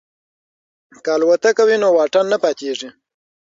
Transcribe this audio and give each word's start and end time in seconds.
که 1.03 1.09
الوتکه 1.15 1.63
وي 1.67 1.77
نو 1.81 1.89
واټن 1.97 2.25
نه 2.33 2.37
پاتیږي. 2.43 2.89